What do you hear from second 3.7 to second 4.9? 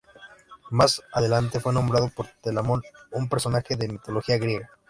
de la mitología griega.